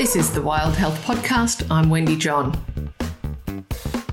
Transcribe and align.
This 0.00 0.16
is 0.16 0.32
the 0.32 0.40
Wild 0.40 0.76
Health 0.76 0.98
Podcast. 1.04 1.70
I'm 1.70 1.90
Wendy 1.90 2.16
John. 2.16 2.58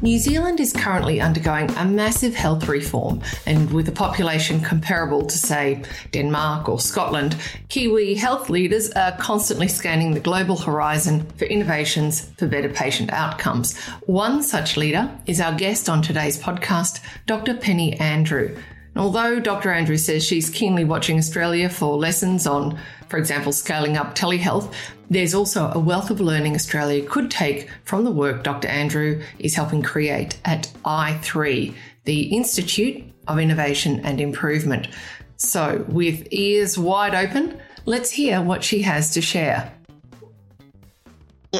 New 0.01 0.19
Zealand 0.19 0.59
is 0.59 0.73
currently 0.73 1.21
undergoing 1.21 1.69
a 1.77 1.85
massive 1.85 2.35
health 2.35 2.67
reform, 2.67 3.21
and 3.45 3.71
with 3.71 3.87
a 3.87 3.93
population 3.93 4.59
comparable 4.59 5.25
to, 5.25 5.37
say, 5.37 5.81
Denmark 6.11 6.67
or 6.67 6.81
Scotland, 6.81 7.37
Kiwi 7.69 8.15
health 8.15 8.49
leaders 8.49 8.91
are 8.97 9.13
constantly 9.13 9.69
scanning 9.69 10.13
the 10.13 10.19
global 10.19 10.57
horizon 10.57 11.25
for 11.37 11.45
innovations 11.45 12.33
for 12.37 12.47
better 12.47 12.67
patient 12.67 13.13
outcomes. 13.13 13.77
One 14.07 14.43
such 14.43 14.75
leader 14.75 15.09
is 15.25 15.39
our 15.39 15.55
guest 15.55 15.87
on 15.87 16.01
today's 16.01 16.37
podcast, 16.37 16.99
Dr. 17.27 17.53
Penny 17.53 17.97
Andrew. 17.97 18.57
Although 18.97 19.39
Dr. 19.39 19.71
Andrew 19.71 19.95
says 19.95 20.25
she's 20.25 20.49
keenly 20.49 20.83
watching 20.83 21.19
Australia 21.19 21.69
for 21.69 21.95
lessons 21.95 22.47
on, 22.47 22.77
for 23.09 23.17
example, 23.17 23.51
scaling 23.51 23.97
up 23.97 24.15
telehealth, 24.15 24.73
there's 25.09 25.33
also 25.33 25.71
a 25.71 25.79
wealth 25.79 26.09
of 26.09 26.19
learning 26.19 26.55
Australia 26.55 27.07
could 27.07 27.31
take 27.31 27.69
from 27.83 28.03
the 28.03 28.11
work 28.11 28.43
Dr. 28.43 28.67
Andrew 28.67 29.23
is 29.39 29.55
helping 29.55 29.81
create 29.81 30.39
at 30.43 30.71
I3, 30.83 31.73
the 32.03 32.23
Institute 32.23 33.03
of 33.27 33.39
Innovation 33.39 34.01
and 34.01 34.19
Improvement. 34.19 34.87
So, 35.37 35.85
with 35.87 36.27
ears 36.31 36.77
wide 36.77 37.15
open, 37.15 37.61
let's 37.85 38.11
hear 38.11 38.41
what 38.41 38.63
she 38.63 38.81
has 38.81 39.11
to 39.13 39.21
share. 39.21 39.71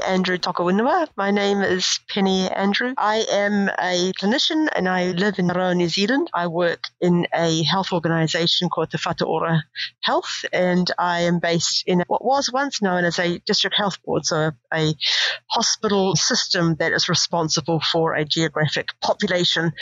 Andrew 0.02 0.38
Tokowinua. 0.38 1.08
My 1.16 1.32
name 1.32 1.62
is 1.62 2.00
Penny 2.10 2.50
Andrew. 2.50 2.94
I 2.98 3.26
am 3.32 3.70
a 3.70 4.12
clinician 4.14 4.68
and 4.76 4.88
I 4.88 5.12
live 5.12 5.40
in 5.40 5.48
Aotearoa, 5.48 5.76
New 5.76 5.90
Zealand. 5.90 6.30
I 6.34 6.48
work 6.48 6.86
in 7.02 7.28
a 7.34 7.64
health 7.64 7.92
organisation 7.92 8.70
called 8.70 8.92
Te 8.92 8.98
Whatu 8.98 9.28
Ora 9.28 9.64
Health 10.02 10.46
and 10.54 10.90
I 10.98 11.22
am 11.22 11.40
based 11.40 11.84
in 11.88 12.04
what 12.08 12.23
was 12.23 12.52
once 12.52 12.82
known 12.82 13.06
as 13.06 13.20
a 13.20 13.40
district 13.40 13.76
health 13.76 13.98
board, 14.04 14.26
so 14.26 14.52
a 14.73 14.94
hospital 15.50 16.16
system 16.16 16.75
that 16.80 16.92
is 16.92 17.09
responsible 17.09 17.80
for 17.80 18.16
a 18.16 18.25
geographic 18.25 18.90
population 19.02 19.73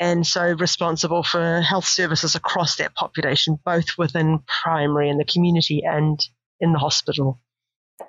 and 0.00 0.26
so 0.26 0.52
responsible 0.52 1.22
for 1.22 1.60
health 1.60 1.86
services 1.86 2.34
across 2.34 2.76
that 2.76 2.94
population, 2.94 3.58
both 3.64 3.98
within 3.98 4.40
primary 4.62 5.10
and 5.10 5.18
the 5.18 5.24
community 5.24 5.82
and 5.84 6.20
in 6.60 6.72
the 6.72 6.78
hospital. 6.78 7.40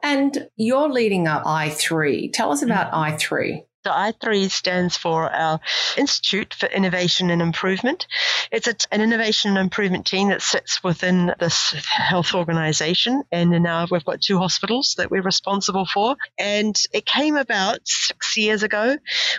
And 0.03 0.49
you're 0.55 0.89
leading 0.89 1.27
up 1.27 1.43
I3. 1.43 2.31
Tell 2.33 2.51
us 2.51 2.61
about 2.61 2.91
mm-hmm. 2.91 3.15
I3. 3.15 3.63
So 3.85 3.91
I3 3.91 4.52
stands 4.52 4.97
for 4.97 5.31
our 5.31 5.61
Institute 5.95 6.53
for 6.53 6.66
Innovation 6.66 7.30
and 7.30 7.41
Improvement. 7.41 8.08
It's 8.52 8.67
an 8.91 9.02
innovation 9.02 9.52
and 9.52 9.58
improvement 9.58 10.05
team 10.05 10.30
that 10.30 10.41
sits 10.41 10.83
within 10.83 11.33
this 11.39 11.71
health 11.88 12.33
organization. 12.36 13.23
And 13.31 13.52
now 13.52 13.88
we've 13.89 14.03
got 14.03 14.19
two 14.19 14.38
hospitals 14.38 14.95
that 14.97 15.09
we're 15.09 15.21
responsible 15.21 15.86
for. 15.86 16.17
And 16.38 16.75
it 16.91 17.05
came 17.05 17.38
about 17.38 17.80
six 17.86 18.36
years 18.36 18.63
ago. 18.63 18.97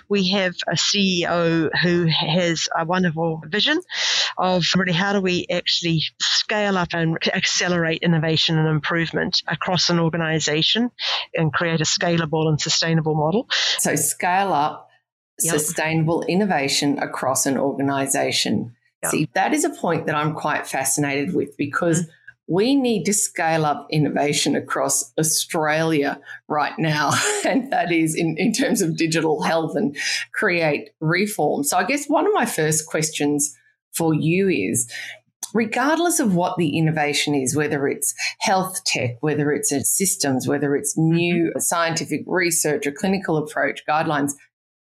We 0.09 0.31
have 0.31 0.55
a 0.67 0.73
CEO 0.75 1.69
who 1.83 2.07
has 2.07 2.67
a 2.75 2.87
wonderful 2.87 3.43
vision 3.47 3.79
of 4.39 4.65
really 4.75 4.95
how 4.95 5.13
do 5.13 5.21
we 5.21 5.45
actually 5.51 6.03
scale 6.19 6.79
up 6.79 6.95
and 6.95 7.19
accelerate 7.35 8.03
innovation 8.03 8.57
and 8.57 8.69
improvement 8.69 9.43
across 9.47 9.91
an 9.91 10.01
organization 10.01 10.91
and 11.35 11.53
create 11.53 11.83
a 11.83 11.85
scalable 11.85 12.49
and 12.49 12.59
sustainable 12.59 13.15
model. 13.15 13.47
So 13.79 13.97
scale 13.97 14.30
up 14.31 14.91
yep. 15.43 15.59
sustainable 15.59 16.23
innovation 16.23 16.99
across 16.99 17.47
an 17.47 17.59
organization. 17.59 18.75
Yep. 19.03 19.11
See, 19.11 19.29
that 19.35 19.55
is 19.55 19.65
a 19.65 19.71
point 19.71 20.07
that 20.07 20.15
I'm 20.15 20.35
quite 20.35 20.67
fascinated 20.67 21.35
with 21.35 21.57
because 21.57 22.03
mm-hmm. 22.03 22.55
we 22.55 22.75
need 22.75 23.05
to 23.05 23.15
scale 23.15 23.65
up 23.65 23.87
innovation 23.91 24.55
across 24.57 25.13
Australia 25.19 26.21
right 26.49 26.79
now. 26.79 27.13
And 27.43 27.73
that 27.73 27.91
is 27.91 28.15
in, 28.15 28.37
in 28.37 28.53
terms 28.53 28.83
of 28.83 28.99
digital 28.99 29.43
health 29.43 29.75
and 29.75 29.97
create 30.35 30.91
reform. 31.01 31.65
So 31.65 31.79
I 31.79 31.85
guess 31.85 32.07
one 32.07 32.27
of 32.27 32.35
my 32.35 32.45
first 32.45 32.87
questions 32.87 33.57
for 33.93 34.15
you 34.15 34.49
is 34.49 34.93
regardless 35.55 36.21
of 36.21 36.35
what 36.35 36.57
the 36.59 36.77
innovation 36.77 37.35
is, 37.35 37.57
whether 37.57 37.87
it's 37.89 38.15
health 38.41 38.85
tech, 38.85 39.17
whether 39.21 39.53
it's 39.53 39.71
systems, 39.85 40.47
whether 40.47 40.75
it's 40.77 40.97
new 40.97 41.51
mm-hmm. 41.51 41.59
scientific 41.59 42.23
research 42.27 42.87
or 42.87 42.93
clinical 42.93 43.37
approach 43.37 43.83
guidelines, 43.89 44.33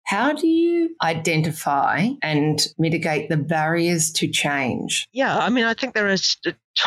how 0.05 0.33
do 0.33 0.47
you 0.47 0.95
identify 1.03 2.11
and 2.23 2.65
mitigate 2.79 3.29
the 3.29 3.37
barriers 3.37 4.13
to 4.13 4.29
change? 4.29 5.09
Yeah, 5.13 5.37
I 5.37 5.49
mean, 5.49 5.65
I 5.65 5.75
think 5.75 5.95
there 5.95 6.07
is 6.07 6.37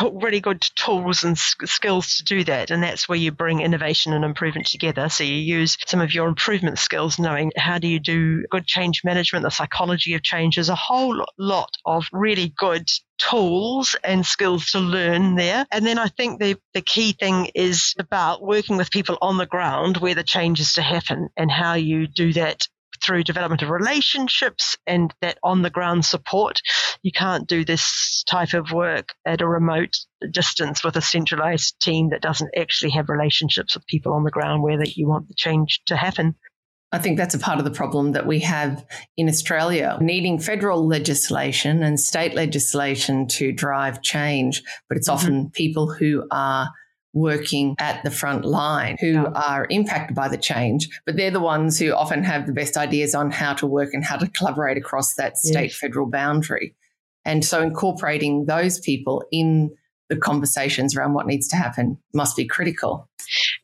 really 0.00 0.40
good 0.40 0.62
tools 0.76 1.22
and 1.22 1.36
skills 1.36 2.16
to 2.16 2.24
do 2.24 2.44
that. 2.44 2.70
And 2.70 2.82
that's 2.82 3.10
where 3.10 3.18
you 3.18 3.30
bring 3.30 3.60
innovation 3.60 4.14
and 4.14 4.24
improvement 4.24 4.68
together. 4.68 5.10
So 5.10 5.24
you 5.24 5.34
use 5.34 5.76
some 5.86 6.00
of 6.00 6.14
your 6.14 6.28
improvement 6.28 6.78
skills, 6.78 7.18
knowing 7.18 7.52
how 7.58 7.78
do 7.78 7.88
you 7.88 8.00
do 8.00 8.46
good 8.50 8.66
change 8.66 9.02
management, 9.04 9.42
the 9.42 9.50
psychology 9.50 10.14
of 10.14 10.22
change. 10.22 10.54
There's 10.54 10.70
a 10.70 10.74
whole 10.74 11.22
lot 11.38 11.76
of 11.84 12.04
really 12.12 12.54
good 12.56 12.88
tools 13.20 13.94
and 14.02 14.24
skills 14.24 14.70
to 14.70 14.80
learn 14.80 15.34
there. 15.34 15.66
And 15.70 15.86
then 15.86 15.98
I 15.98 16.08
think 16.08 16.40
the, 16.40 16.56
the 16.74 16.80
key 16.80 17.12
thing 17.12 17.50
is 17.54 17.94
about 17.98 18.42
working 18.42 18.76
with 18.76 18.90
people 18.90 19.18
on 19.20 19.36
the 19.36 19.46
ground 19.46 19.98
where 19.98 20.14
the 20.14 20.24
change 20.24 20.60
is 20.60 20.72
to 20.74 20.82
happen 20.82 21.28
and 21.36 21.50
how 21.50 21.74
you 21.74 22.06
do 22.06 22.32
that 22.32 22.66
through 23.02 23.24
development 23.24 23.62
of 23.62 23.70
relationships 23.70 24.76
and 24.86 25.14
that 25.20 25.38
on 25.42 25.62
the 25.62 25.70
ground 25.70 26.04
support. 26.04 26.60
You 27.02 27.12
can't 27.12 27.48
do 27.48 27.64
this 27.64 28.24
type 28.28 28.52
of 28.52 28.72
work 28.72 29.14
at 29.24 29.40
a 29.40 29.48
remote 29.48 29.96
distance 30.30 30.84
with 30.84 30.96
a 30.96 31.02
centralized 31.02 31.80
team 31.80 32.10
that 32.10 32.20
doesn't 32.20 32.50
actually 32.56 32.90
have 32.92 33.08
relationships 33.08 33.74
with 33.74 33.86
people 33.86 34.12
on 34.12 34.24
the 34.24 34.30
ground 34.30 34.62
where 34.62 34.78
that 34.78 34.96
you 34.96 35.08
want 35.08 35.28
the 35.28 35.34
change 35.34 35.80
to 35.86 35.96
happen. 35.96 36.34
I 36.92 36.98
think 36.98 37.18
that's 37.18 37.34
a 37.34 37.38
part 37.38 37.58
of 37.58 37.64
the 37.64 37.70
problem 37.70 38.12
that 38.12 38.26
we 38.26 38.40
have 38.40 38.84
in 39.16 39.28
Australia, 39.28 39.96
needing 40.00 40.38
federal 40.40 40.86
legislation 40.86 41.82
and 41.82 42.00
state 42.00 42.34
legislation 42.34 43.28
to 43.28 43.52
drive 43.52 44.02
change. 44.02 44.62
But 44.88 44.98
it's 44.98 45.08
mm-hmm. 45.08 45.14
often 45.14 45.50
people 45.50 45.92
who 45.92 46.26
are 46.32 46.68
working 47.12 47.74
at 47.78 48.02
the 48.04 48.10
front 48.10 48.44
line 48.44 48.96
who 49.00 49.12
yeah. 49.12 49.32
are 49.34 49.66
impacted 49.70 50.14
by 50.14 50.28
the 50.28 50.38
change, 50.38 50.88
but 51.06 51.16
they're 51.16 51.30
the 51.30 51.40
ones 51.40 51.78
who 51.78 51.92
often 51.92 52.22
have 52.22 52.46
the 52.46 52.52
best 52.52 52.76
ideas 52.76 53.14
on 53.14 53.30
how 53.30 53.52
to 53.52 53.66
work 53.66 53.90
and 53.92 54.04
how 54.04 54.16
to 54.16 54.28
collaborate 54.28 54.76
across 54.76 55.14
that 55.14 55.36
state 55.36 55.70
yes. 55.70 55.76
federal 55.76 56.06
boundary. 56.06 56.74
And 57.24 57.44
so 57.44 57.62
incorporating 57.62 58.46
those 58.46 58.78
people 58.80 59.24
in 59.30 59.70
the 60.10 60.16
conversations 60.16 60.94
around 60.96 61.14
what 61.14 61.26
needs 61.26 61.48
to 61.48 61.56
happen 61.56 61.96
must 62.12 62.36
be 62.36 62.44
critical. 62.44 63.08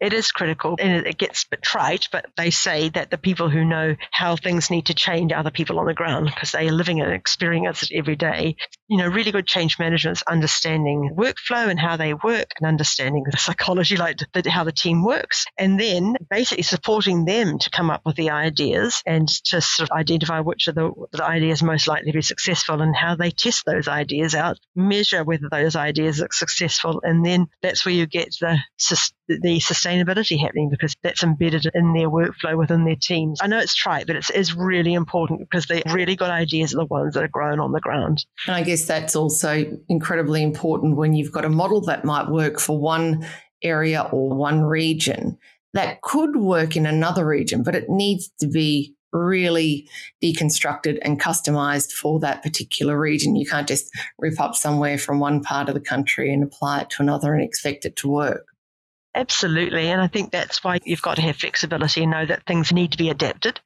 It 0.00 0.12
is 0.12 0.30
critical 0.30 0.76
and 0.78 1.06
it 1.06 1.18
gets 1.18 1.44
trite, 1.62 2.08
but 2.12 2.26
they 2.36 2.50
say 2.50 2.88
that 2.90 3.10
the 3.10 3.18
people 3.18 3.50
who 3.50 3.64
know 3.64 3.96
how 4.12 4.36
things 4.36 4.70
need 4.70 4.86
to 4.86 4.94
change 4.94 5.32
are 5.32 5.42
the 5.42 5.50
people 5.50 5.80
on 5.80 5.86
the 5.86 5.94
ground 5.94 6.26
because 6.26 6.52
they 6.52 6.68
are 6.68 6.72
living 6.72 7.00
and 7.00 7.12
experiencing 7.12 7.88
it 7.90 7.98
every 7.98 8.14
day. 8.14 8.56
You 8.88 8.98
know, 8.98 9.08
really 9.08 9.32
good 9.32 9.47
change 9.47 9.78
management 9.78 10.19
is 10.19 10.22
understanding 10.22 11.10
workflow 11.16 11.69
and 11.69 11.78
how 11.78 11.97
they 11.97 12.14
work 12.14 12.52
and 12.58 12.66
understanding 12.66 13.24
the 13.28 13.36
psychology, 13.36 13.97
like 13.97 14.19
the, 14.32 14.50
how 14.50 14.64
the 14.64 14.72
team 14.72 15.04
works, 15.04 15.44
and 15.58 15.78
then 15.78 16.14
basically 16.30 16.62
supporting 16.62 17.25
them 17.25 17.58
to 17.58 17.70
come 17.70 17.91
up 17.91 18.02
with 18.04 18.16
the 18.16 18.30
ideas 18.30 19.02
and 19.06 19.28
to 19.28 19.60
sort 19.60 19.91
of 19.91 19.96
identify 19.96 20.41
which 20.41 20.69
of 20.69 20.75
the, 20.75 20.91
the 21.12 21.25
ideas 21.25 21.62
most 21.62 21.88
likely 21.88 22.12
to 22.12 22.19
be 22.19 22.22
successful 22.22 22.80
and 22.80 22.94
how 22.94 23.16
they 23.16 23.30
test 23.30 23.64
those 23.66 23.88
ideas 23.88 24.34
out, 24.34 24.58
measure 24.75 25.25
whether 25.25 25.48
those 25.50 25.76
ideas 25.76 26.20
are 26.20 26.28
successful, 26.30 27.00
and 27.02 27.25
then 27.25 27.46
that's 27.62 27.84
where 27.84 27.94
you 27.94 28.06
get 28.06 28.28
the 28.41 28.58
the 29.28 29.58
sustainability 29.58 30.38
happening 30.38 30.70
because 30.70 30.94
that's 31.02 31.22
embedded 31.22 31.66
in 31.75 31.92
their 31.92 32.08
workflow 32.08 32.56
within 32.56 32.84
their 32.84 32.96
teams. 32.96 33.41
I 33.42 33.48
know 33.48 33.58
it's 33.58 33.75
trite, 33.75 34.06
but 34.06 34.16
it's, 34.16 34.30
it's 34.30 34.54
really 34.54 34.94
important 34.94 35.41
because 35.41 35.66
the 35.66 35.82
really 35.92 36.16
good 36.16 36.30
ideas 36.30 36.75
are 36.75 36.78
the 36.78 36.86
ones 36.86 37.14
that 37.14 37.25
are 37.25 37.28
grown 37.28 37.60
on 37.60 37.72
the 37.72 37.80
ground. 37.80 38.25
And 38.46 38.54
I 38.54 38.62
guess 38.62 38.75
that's 38.84 39.16
also 39.16 39.64
incredibly 39.88 40.42
important 40.42 40.97
when 40.97 41.14
you've 41.14 41.32
got 41.32 41.44
a 41.44 41.48
model 41.48 41.81
that 41.82 42.04
might 42.04 42.28
work 42.28 42.60
for 42.60 42.78
one 42.78 43.26
area 43.62 44.03
or 44.12 44.28
one 44.28 44.62
region 44.62 45.38
that 45.73 46.02
could 46.02 46.37
work 46.37 46.76
in 46.76 46.87
another 46.87 47.26
region, 47.26 47.62
but 47.62 47.75
it 47.75 47.88
needs 47.88 48.31
to 48.40 48.46
be 48.46 48.94
really 49.12 49.88
deconstructed 50.23 50.99
and 51.02 51.20
customized 51.20 51.93
for 51.93 52.20
that 52.20 52.43
particular 52.43 52.99
region. 52.99 53.37
You 53.37 53.46
can't 53.46 53.69
just 53.69 53.90
rip 54.19 54.40
up 54.40 54.55
somewhere 54.55 54.99
from 54.99 55.20
one 55.20 55.43
part 55.43 55.69
of 55.69 55.75
the 55.75 55.81
country 55.81 56.32
and 56.32 56.43
apply 56.43 56.81
it 56.81 56.90
to 56.90 57.02
another 57.02 57.34
and 57.34 57.43
expect 57.43 57.84
it 57.84 57.96
to 57.96 58.08
work. 58.08 58.46
Absolutely. 59.14 59.88
And 59.88 60.00
I 60.00 60.08
think 60.08 60.31
that's 60.31 60.62
why 60.62 60.78
you've 60.84 61.02
got 61.02 61.17
to 61.17 61.23
have 61.23 61.37
flexibility 61.37 62.02
and 62.02 62.12
know 62.12 62.26
that 62.26 62.44
things 62.46 62.73
need 62.73 62.93
to 62.93 62.99
be 62.99 63.08
adapted. 63.08 63.61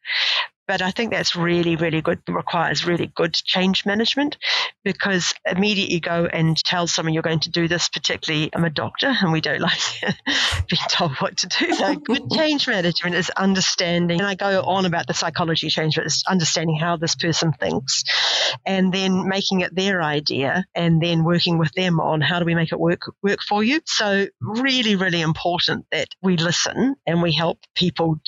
But 0.71 0.83
I 0.83 0.93
think 0.93 1.11
that's 1.11 1.35
really, 1.35 1.75
really 1.75 2.01
good, 2.01 2.21
requires 2.29 2.87
really 2.87 3.09
good 3.09 3.35
change 3.35 3.85
management 3.85 4.37
because 4.85 5.35
immediately 5.45 5.99
go 5.99 6.27
and 6.27 6.57
tell 6.57 6.87
someone 6.87 7.13
you're 7.13 7.25
going 7.25 7.41
to 7.41 7.51
do 7.51 7.67
this, 7.67 7.89
particularly 7.89 8.51
I'm 8.55 8.65
a 8.65 8.71
doctor 8.71 9.09
and 9.09 9.33
we 9.33 9.41
don't 9.41 9.61
like 9.71 9.81
being 10.01 10.83
told 10.89 11.17
what 11.17 11.39
to 11.39 11.49
do. 11.49 11.75
So 11.75 11.97
good 11.97 12.31
change 12.37 12.69
management 12.69 13.17
is 13.17 13.31
understanding, 13.31 14.21
and 14.21 14.29
I 14.29 14.37
go 14.37 14.63
on 14.63 14.87
about 14.87 15.09
the 15.09 15.13
psychology 15.13 15.71
change, 15.71 15.97
but 15.97 16.05
it's 16.05 16.23
understanding 16.29 16.77
how 16.77 16.97
this 16.97 17.17
person 17.17 17.53
thinks 17.53 18.05
and 18.65 18.95
then 18.95 19.29
making 19.29 19.63
it 19.63 19.75
their 19.75 20.01
idea 20.01 20.65
and 20.77 21.03
then 21.03 21.25
working 21.25 21.59
with 21.59 21.73
them 21.73 21.99
on 21.99 22.21
how 22.21 22.39
do 22.39 22.45
we 22.45 22.55
make 22.55 22.71
it 22.71 22.79
work 22.79 23.01
work 23.25 23.41
for 23.43 23.65
you. 23.65 23.81
So 23.87 24.29
really, 24.41 24.95
really 24.95 25.21
important 25.21 25.87
that 25.91 26.11
we 26.23 26.37
listen 26.37 26.95
and 27.09 27.23
we 27.23 27.33
help 27.33 27.59
people 27.75 28.21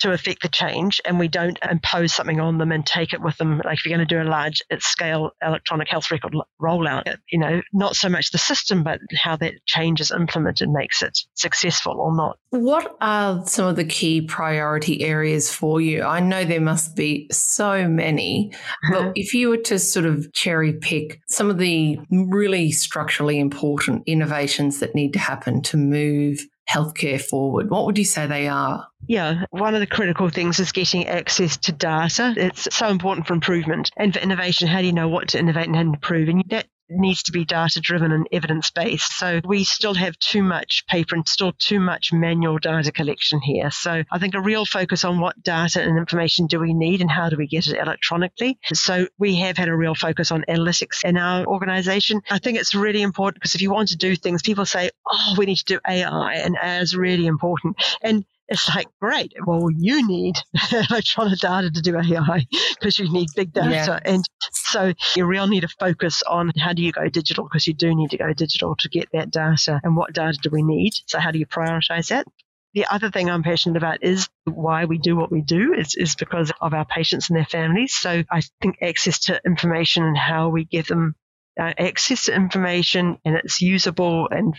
to 0.00 0.12
affect 0.12 0.42
the 0.42 0.48
change 0.48 1.00
and 1.04 1.18
we 1.18 1.28
don't 1.28 1.58
impose 1.68 2.14
something 2.14 2.40
on 2.40 2.58
them 2.58 2.72
and 2.72 2.86
take 2.86 3.12
it 3.12 3.20
with 3.20 3.36
them. 3.38 3.60
Like 3.64 3.78
if 3.78 3.86
you're 3.86 3.96
going 3.96 4.06
to 4.06 4.14
do 4.14 4.22
a 4.22 4.28
large 4.28 4.62
scale 4.78 5.30
electronic 5.42 5.88
health 5.88 6.10
record 6.10 6.34
rollout 6.60 7.16
you 7.30 7.38
know 7.38 7.60
not 7.72 7.96
so 7.96 8.08
much 8.08 8.30
the 8.30 8.38
system 8.38 8.82
but 8.82 9.00
how 9.16 9.36
that 9.36 9.54
change 9.66 10.00
is 10.00 10.10
implemented 10.10 10.68
makes 10.68 11.02
it 11.02 11.18
successful 11.34 12.00
or 12.00 12.14
not. 12.14 12.38
What 12.50 12.96
are 13.00 13.44
some 13.46 13.66
of 13.66 13.76
the 13.76 13.84
key 13.84 14.22
priority 14.22 15.02
areas 15.02 15.52
for 15.52 15.80
you? 15.80 16.02
I 16.02 16.20
know 16.20 16.44
there 16.44 16.60
must 16.60 16.96
be 16.96 17.28
so 17.32 17.88
many 17.88 18.52
but 18.90 18.98
uh-huh. 18.98 19.12
if 19.14 19.34
you 19.34 19.48
were 19.48 19.56
to 19.58 19.78
sort 19.78 20.06
of 20.06 20.32
cherry 20.32 20.72
pick 20.72 21.20
some 21.28 21.50
of 21.50 21.58
the 21.58 21.98
really 22.10 22.72
structurally 22.72 23.38
important 23.38 24.02
innovations 24.06 24.80
that 24.80 24.94
need 24.94 25.12
to 25.12 25.18
happen 25.18 25.62
to 25.62 25.76
move 25.76 26.40
healthcare 26.68 27.20
forward? 27.20 27.70
What 27.70 27.86
would 27.86 27.98
you 27.98 28.04
say 28.04 28.26
they 28.26 28.48
are? 28.48 28.86
Yeah, 29.06 29.44
one 29.50 29.74
of 29.74 29.80
the 29.80 29.86
critical 29.86 30.28
things 30.28 30.60
is 30.60 30.72
getting 30.72 31.06
access 31.06 31.56
to 31.58 31.72
data. 31.72 32.34
It's 32.36 32.68
so 32.74 32.88
important 32.88 33.26
for 33.26 33.34
improvement 33.34 33.90
and 33.96 34.12
for 34.12 34.20
innovation. 34.20 34.68
How 34.68 34.80
do 34.80 34.86
you 34.86 34.92
know 34.92 35.08
what 35.08 35.28
to 35.28 35.38
innovate 35.38 35.66
and 35.66 35.76
improve? 35.76 36.28
And 36.28 36.44
that 36.50 36.66
needs 36.96 37.22
to 37.24 37.32
be 37.32 37.44
data 37.44 37.80
driven 37.80 38.12
and 38.12 38.26
evidence 38.32 38.70
based. 38.70 39.16
So 39.18 39.40
we 39.44 39.64
still 39.64 39.94
have 39.94 40.18
too 40.18 40.42
much 40.42 40.84
paper 40.88 41.14
and 41.14 41.26
still 41.28 41.52
too 41.58 41.80
much 41.80 42.12
manual 42.12 42.58
data 42.58 42.92
collection 42.92 43.40
here. 43.40 43.70
So 43.70 44.02
I 44.10 44.18
think 44.18 44.34
a 44.34 44.40
real 44.40 44.64
focus 44.64 45.04
on 45.04 45.20
what 45.20 45.42
data 45.42 45.82
and 45.82 45.98
information 45.98 46.46
do 46.46 46.60
we 46.60 46.74
need 46.74 47.00
and 47.00 47.10
how 47.10 47.28
do 47.28 47.36
we 47.36 47.46
get 47.46 47.66
it 47.66 47.78
electronically. 47.78 48.58
So 48.72 49.06
we 49.18 49.36
have 49.36 49.56
had 49.56 49.68
a 49.68 49.76
real 49.76 49.94
focus 49.94 50.30
on 50.30 50.44
analytics 50.48 51.04
in 51.04 51.16
our 51.16 51.46
organization. 51.46 52.22
I 52.30 52.38
think 52.38 52.58
it's 52.58 52.74
really 52.74 53.02
important 53.02 53.40
because 53.40 53.54
if 53.54 53.62
you 53.62 53.70
want 53.70 53.88
to 53.88 53.96
do 53.96 54.16
things, 54.16 54.42
people 54.42 54.66
say, 54.66 54.90
oh, 55.10 55.34
we 55.36 55.46
need 55.46 55.56
to 55.56 55.64
do 55.64 55.80
AI 55.86 56.34
and 56.34 56.56
AI 56.62 56.80
is 56.80 56.96
really 56.96 57.26
important. 57.26 57.76
And 58.02 58.24
it's 58.52 58.68
like, 58.74 58.86
great. 59.00 59.32
Well, 59.46 59.68
you 59.74 60.06
need 60.06 60.36
electronic 60.90 61.38
data 61.38 61.70
to 61.70 61.80
do 61.80 61.96
AI 61.96 62.46
because 62.78 62.98
you 62.98 63.10
need 63.10 63.28
big 63.34 63.52
data. 63.52 63.70
Yeah. 63.70 63.98
And 64.04 64.24
so 64.52 64.92
you 65.16 65.24
really 65.24 65.48
need 65.48 65.62
to 65.62 65.74
focus 65.80 66.22
on 66.22 66.52
how 66.58 66.72
do 66.72 66.82
you 66.82 66.92
go 66.92 67.08
digital 67.08 67.44
because 67.44 67.66
you 67.66 67.74
do 67.74 67.94
need 67.94 68.10
to 68.10 68.18
go 68.18 68.32
digital 68.32 68.76
to 68.76 68.88
get 68.88 69.08
that 69.12 69.30
data 69.30 69.80
and 69.82 69.96
what 69.96 70.12
data 70.12 70.38
do 70.42 70.50
we 70.50 70.62
need. 70.62 70.92
So 71.06 71.18
how 71.18 71.30
do 71.30 71.38
you 71.38 71.46
prioritize 71.46 72.08
that? 72.08 72.26
The 72.74 72.86
other 72.86 73.10
thing 73.10 73.28
I'm 73.28 73.42
passionate 73.42 73.76
about 73.76 74.02
is 74.02 74.28
why 74.44 74.86
we 74.86 74.98
do 74.98 75.14
what 75.14 75.30
we 75.30 75.42
do 75.42 75.74
is, 75.74 75.94
is 75.94 76.14
because 76.14 76.52
of 76.60 76.72
our 76.72 76.86
patients 76.86 77.28
and 77.28 77.36
their 77.36 77.44
families. 77.44 77.94
So 77.94 78.24
I 78.30 78.42
think 78.60 78.76
access 78.80 79.20
to 79.26 79.40
information 79.44 80.04
and 80.04 80.16
how 80.16 80.48
we 80.48 80.64
give 80.64 80.86
them 80.86 81.14
uh, 81.60 81.72
access 81.78 82.24
to 82.24 82.34
information 82.34 83.18
and 83.24 83.36
it's 83.36 83.60
usable 83.60 84.28
and 84.30 84.54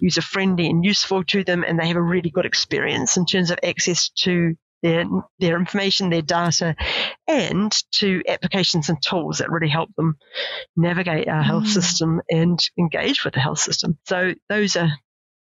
user 0.00 0.22
friendly 0.22 0.66
and 0.68 0.84
useful 0.84 1.24
to 1.24 1.44
them 1.44 1.64
and 1.64 1.78
they 1.78 1.86
have 1.86 1.96
a 1.96 2.02
really 2.02 2.30
good 2.30 2.46
experience 2.46 3.16
in 3.16 3.26
terms 3.26 3.50
of 3.50 3.58
access 3.62 4.08
to 4.10 4.54
their 4.82 5.04
their 5.40 5.58
information, 5.58 6.10
their 6.10 6.22
data, 6.22 6.76
and 7.26 7.72
to 7.92 8.22
applications 8.28 8.88
and 8.88 8.98
tools 9.02 9.38
that 9.38 9.50
really 9.50 9.68
help 9.68 9.90
them 9.96 10.16
navigate 10.76 11.28
our 11.28 11.42
health 11.42 11.64
mm. 11.64 11.72
system 11.74 12.20
and 12.30 12.58
engage 12.78 13.24
with 13.24 13.34
the 13.34 13.40
health 13.40 13.58
system. 13.58 13.98
So 14.06 14.34
those 14.48 14.76
are 14.76 14.92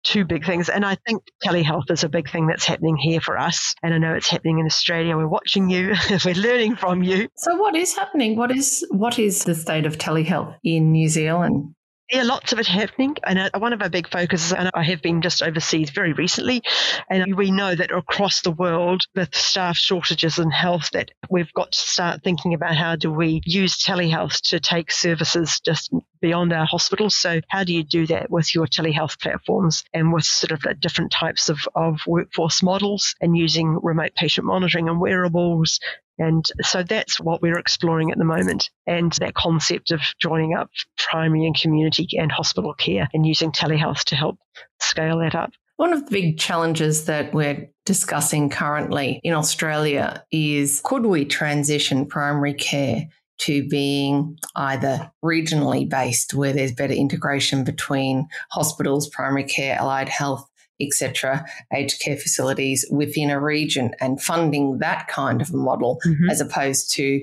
two 0.05 0.25
big 0.25 0.45
things. 0.45 0.69
And 0.69 0.85
I 0.85 0.97
think 1.07 1.23
telehealth 1.43 1.91
is 1.91 2.05
a 2.05 2.09
big 2.09 2.31
thing 2.31 2.47
that's 2.47 2.65
happening 2.65 2.97
here 2.97 3.21
for 3.21 3.39
us. 3.39 3.75
And 3.83 3.93
I 3.93 3.99
know 3.99 4.15
it's 4.15 4.29
happening 4.29 4.59
in 4.59 4.67
Australia. 4.67 5.17
We're 5.17 5.27
watching 5.27 5.69
you, 5.69 5.95
we're 6.25 6.35
learning 6.35 6.77
from 6.77 7.03
you. 7.03 7.29
So 7.37 7.57
what 7.57 7.75
is 7.75 7.97
happening? 7.97 8.37
What 8.37 8.51
is 8.51 8.87
what 8.91 9.19
is 9.19 9.45
the 9.45 9.55
state 9.55 9.87
of 9.87 9.99
telehealth 9.99 10.57
in 10.63 10.93
New 10.93 11.09
Zealand? 11.09 11.75
Yeah, 12.13 12.25
lots 12.25 12.53
of 12.53 12.59
it 12.59 12.67
happening. 12.67 13.17
And 13.25 13.39
uh, 13.39 13.51
one 13.57 13.73
of 13.73 13.81
our 13.81 13.89
big 13.89 14.09
focuses, 14.09 14.53
and 14.53 14.71
I 14.75 14.83
have 14.83 15.01
been 15.01 15.23
just 15.23 15.43
overseas 15.43 15.89
very 15.89 16.13
recently, 16.13 16.63
and 17.09 17.35
we 17.35 17.51
know 17.51 17.75
that 17.75 17.91
across 17.91 18.43
the 18.43 18.51
world, 18.51 19.03
with 19.15 19.35
staff 19.35 19.79
shortages 19.79 20.39
in 20.39 20.51
health, 20.51 20.91
that 20.93 21.13
we've 21.31 21.53
got 21.55 21.73
to 21.73 21.79
start 21.79 22.23
thinking 22.23 22.53
about 22.53 22.77
how 22.77 22.97
do 22.97 23.11
we 23.11 23.41
use 23.47 23.83
telehealth 23.83 24.43
to 24.51 24.61
take 24.61 24.93
services 24.93 25.61
just 25.61 25.95
beyond 26.21 26.53
our 26.53 26.67
hospitals. 26.67 27.17
So 27.17 27.41
how 27.49 27.65
do 27.65 27.73
you 27.73 27.83
do 27.83 28.07
that 28.09 28.31
with 28.31 28.55
your 28.55 28.67
telehealth 28.67 29.19
platforms 29.19 29.83
and 29.95 30.13
with 30.13 30.25
sort 30.25 30.53
of 30.53 30.81
different 30.81 31.11
types 31.11 31.49
of, 31.49 31.59
of 31.75 32.01
workforce 32.07 32.63
models 32.63 33.15
and 33.23 33.37
using 33.37 33.79
remote 33.83 34.13
patient 34.15 34.47
monitoring 34.47 34.91
and 34.91 35.01
wearables 35.01 35.81
and 36.19 36.45
so 36.63 36.83
that's 36.83 37.19
what 37.19 37.43
we're 37.43 37.59
exploring 37.59 38.11
at 38.11 38.19
the 38.19 38.25
moment. 38.25 38.71
And 38.87 39.13
that 39.15 39.35
concept 39.35 39.91
of 39.91 40.01
joining 40.21 40.55
up 40.55 40.71
primary 40.97 41.47
and 41.47 41.59
community 41.59 42.09
and 42.19 42.31
hospital 42.31 42.75
care 42.75 43.09
and 43.13 43.27
using 43.27 43.53
telehealth 43.53 44.05
to 44.05 44.17
help 44.17 44.39
scale 44.81 45.19
that 45.19 45.35
up. 45.35 45.51
One 45.77 45.93
of 45.93 46.05
the 46.05 46.11
big 46.11 46.39
challenges 46.39 47.07
that 47.07 47.35
we're 47.35 47.69
discussing 47.85 48.49
currently 48.49 49.21
in 49.25 49.35
Australia 49.35 50.25
is 50.31 50.81
could 50.85 51.05
we 51.05 51.25
transition 51.25 52.07
primary 52.07 52.55
care 52.55 53.09
to 53.37 53.67
being 53.67 54.39
either 54.55 55.11
regionally 55.25 55.89
based, 55.89 56.35
where 56.35 56.53
there's 56.53 56.73
better 56.73 56.95
integration 56.95 57.65
between 57.65 58.29
hospitals, 58.53 59.09
primary 59.09 59.43
care, 59.43 59.77
allied 59.77 60.09
health, 60.09 60.49
etc., 60.81 61.45
aged 61.73 62.01
care 62.01 62.17
facilities 62.17 62.85
within 62.91 63.31
a 63.31 63.41
region 63.41 63.93
and 64.01 64.21
funding 64.21 64.79
that 64.79 65.09
kind 65.09 65.41
of 65.41 65.53
model 65.53 66.01
mm-hmm. 66.07 66.31
as 66.31 66.41
opposed 66.41 66.93
to 66.93 67.21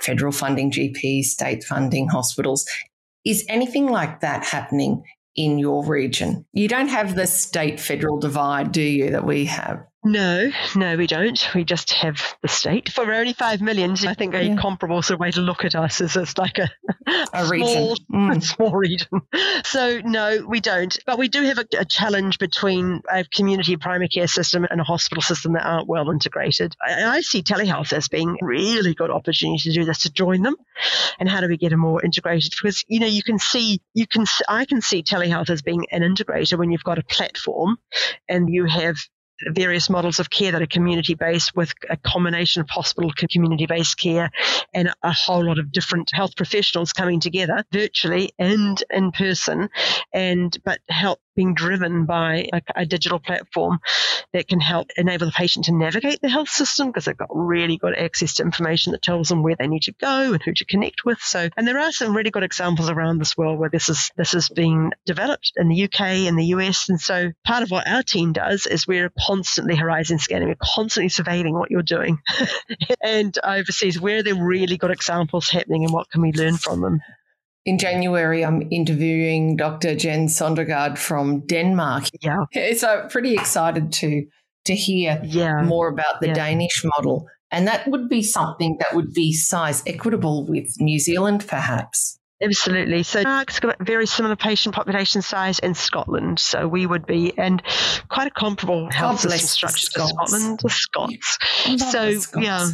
federal 0.00 0.32
funding 0.32 0.70
GPs, 0.70 1.24
state 1.24 1.64
funding 1.64 2.08
hospitals. 2.08 2.68
Is 3.24 3.44
anything 3.48 3.88
like 3.88 4.20
that 4.20 4.44
happening 4.44 5.02
in 5.34 5.58
your 5.58 5.84
region? 5.84 6.46
You 6.52 6.68
don't 6.68 6.88
have 6.88 7.14
the 7.14 7.26
state 7.26 7.80
federal 7.80 8.18
divide, 8.18 8.72
do 8.72 8.82
you, 8.82 9.10
that 9.10 9.26
we 9.26 9.46
have? 9.46 9.84
No, 10.06 10.52
no, 10.76 10.96
we 10.96 11.08
don't. 11.08 11.48
We 11.52 11.64
just 11.64 11.90
have 11.94 12.36
the 12.40 12.46
state. 12.46 12.90
For 12.90 13.12
only 13.12 13.32
five 13.32 13.60
million, 13.60 13.96
I 14.06 14.14
think 14.14 14.34
a 14.34 14.44
yeah. 14.44 14.54
comparable 14.54 15.02
sort 15.02 15.16
of 15.16 15.20
way 15.20 15.32
to 15.32 15.40
look 15.40 15.64
at 15.64 15.74
us 15.74 16.00
is 16.00 16.16
as 16.16 16.38
like 16.38 16.58
a, 16.58 16.70
a 17.32 17.44
small, 17.44 17.50
region. 17.50 17.96
Mm. 18.12 18.42
small 18.42 18.70
region. 18.70 19.08
So 19.64 20.00
no, 20.04 20.46
we 20.46 20.60
don't. 20.60 20.96
But 21.06 21.18
we 21.18 21.26
do 21.26 21.42
have 21.42 21.58
a, 21.58 21.66
a, 21.80 21.84
challenge 21.84 22.38
between 22.38 23.02
a 23.10 23.24
community 23.24 23.76
primary 23.76 24.08
care 24.08 24.28
system 24.28 24.64
and 24.70 24.80
a 24.80 24.84
hospital 24.84 25.22
system 25.22 25.54
that 25.54 25.66
aren't 25.66 25.88
well 25.88 26.08
integrated. 26.08 26.76
I, 26.80 27.16
I 27.16 27.20
see 27.22 27.42
telehealth 27.42 27.92
as 27.92 28.06
being 28.06 28.38
a 28.40 28.46
really 28.46 28.94
good 28.94 29.10
opportunity 29.10 29.70
to 29.70 29.72
do 29.72 29.84
this, 29.84 30.02
to 30.02 30.12
join 30.12 30.42
them. 30.42 30.54
And 31.18 31.28
how 31.28 31.40
do 31.40 31.48
we 31.48 31.56
get 31.56 31.72
a 31.72 31.76
more 31.76 32.04
integrated? 32.04 32.52
Because 32.52 32.84
you 32.86 33.00
know, 33.00 33.08
you 33.08 33.24
can 33.24 33.40
see, 33.40 33.80
you 33.92 34.06
can, 34.06 34.24
I 34.48 34.66
can 34.66 34.80
see 34.82 35.02
telehealth 35.02 35.50
as 35.50 35.62
being 35.62 35.84
an 35.90 36.02
integrator 36.02 36.56
when 36.56 36.70
you've 36.70 36.84
got 36.84 36.98
a 36.98 37.02
platform 37.02 37.76
and 38.28 38.48
you 38.48 38.66
have 38.66 38.98
various 39.48 39.90
models 39.90 40.18
of 40.18 40.30
care 40.30 40.52
that 40.52 40.62
are 40.62 40.66
community 40.66 41.14
based 41.14 41.54
with 41.54 41.72
a 41.90 41.96
combination 41.96 42.62
of 42.62 42.70
hospital 42.70 43.12
community 43.30 43.66
based 43.66 43.98
care 43.98 44.30
and 44.74 44.92
a 45.02 45.12
whole 45.12 45.44
lot 45.44 45.58
of 45.58 45.72
different 45.72 46.10
health 46.12 46.36
professionals 46.36 46.92
coming 46.92 47.20
together 47.20 47.64
virtually 47.72 48.30
and 48.38 48.82
in 48.90 49.12
person 49.12 49.68
and 50.12 50.56
but 50.64 50.80
help 50.88 51.20
being 51.36 51.54
driven 51.54 52.06
by 52.06 52.48
a, 52.52 52.62
a, 52.74 52.86
digital 52.86 53.20
platform 53.20 53.78
that 54.32 54.48
can 54.48 54.58
help 54.58 54.90
enable 54.96 55.26
the 55.26 55.32
patient 55.32 55.66
to 55.66 55.72
navigate 55.72 56.20
the 56.20 56.28
health 56.28 56.48
system 56.48 56.88
because 56.88 57.04
they've 57.04 57.16
got 57.16 57.28
really 57.30 57.76
good 57.76 57.94
access 57.94 58.34
to 58.34 58.42
information 58.42 58.92
that 58.92 59.02
tells 59.02 59.28
them 59.28 59.42
where 59.42 59.54
they 59.56 59.66
need 59.66 59.82
to 59.82 59.92
go 59.92 60.32
and 60.32 60.42
who 60.42 60.52
to 60.52 60.64
connect 60.64 61.04
with. 61.04 61.18
So, 61.20 61.48
and 61.56 61.68
there 61.68 61.78
are 61.78 61.92
some 61.92 62.16
really 62.16 62.30
good 62.30 62.42
examples 62.42 62.88
around 62.88 63.18
this 63.18 63.36
world 63.36 63.58
where 63.58 63.70
this 63.70 63.88
is 63.88 64.10
this 64.16 64.34
is 64.34 64.48
being 64.48 64.92
developed 65.04 65.52
in 65.56 65.68
the 65.68 65.84
UK 65.84 66.00
and 66.00 66.38
the 66.38 66.46
US. 66.46 66.88
And 66.88 67.00
so, 67.00 67.32
part 67.44 67.62
of 67.62 67.70
what 67.70 67.86
our 67.86 68.02
team 68.02 68.32
does 68.32 68.66
is 68.66 68.86
we're 68.86 69.12
constantly 69.26 69.76
horizon 69.76 70.18
scanning, 70.18 70.48
we're 70.48 70.56
constantly 70.60 71.10
surveilling 71.10 71.52
what 71.52 71.70
you're 71.70 71.82
doing, 71.82 72.18
and 73.02 73.36
overseas 73.44 74.00
where 74.00 74.18
are 74.18 74.22
there 74.22 74.34
really 74.34 74.78
good 74.78 74.90
examples 74.90 75.50
happening 75.50 75.84
and 75.84 75.92
what 75.92 76.10
can 76.10 76.22
we 76.22 76.32
learn 76.32 76.56
from 76.56 76.80
them 76.80 77.00
in 77.66 77.78
January, 77.78 78.44
I'm 78.44 78.62
interviewing 78.70 79.56
Dr. 79.56 79.96
Jens 79.96 80.38
Sondergaard 80.38 80.96
from 80.96 81.40
Denmark. 81.40 82.04
Yeah. 82.22 82.38
So 82.76 83.06
pretty 83.10 83.34
excited 83.34 83.92
to 83.94 84.26
to 84.66 84.74
hear 84.74 85.20
yeah. 85.24 85.62
more 85.62 85.88
about 85.88 86.20
the 86.20 86.28
yeah. 86.28 86.34
Danish 86.34 86.84
model. 86.84 87.26
And 87.52 87.66
that 87.68 87.86
would 87.88 88.08
be 88.08 88.22
something 88.22 88.76
that 88.80 88.94
would 88.94 89.12
be 89.12 89.32
size 89.32 89.82
equitable 89.86 90.46
with 90.46 90.68
New 90.80 90.98
Zealand, 90.98 91.44
perhaps. 91.46 92.18
Absolutely. 92.42 93.02
So 93.02 93.22
Denmark's 93.22 93.60
got 93.60 93.80
a 93.80 93.84
very 93.84 94.06
similar 94.06 94.36
patient 94.36 94.74
population 94.74 95.22
size 95.22 95.58
in 95.60 95.74
Scotland. 95.74 96.38
So 96.38 96.68
we 96.68 96.86
would 96.86 97.06
be, 97.06 97.32
and 97.38 97.62
quite 98.08 98.26
a 98.26 98.30
comparable 98.30 98.90
health 98.90 99.20
system 99.20 99.46
structure 99.46 99.86
to 99.94 100.06
Scotland, 100.08 100.60
the 100.62 100.68
Scots. 100.68 101.38
So, 101.92 102.20
yeah. 102.38 102.68